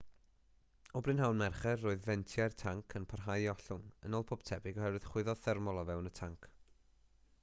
[0.99, 5.07] o brynhawn mercher roedd fentiau'r tanc yn parhau i ollwng yn ôl pob tebyg oherwydd
[5.11, 6.49] chwyddo thermol o fewn y tanc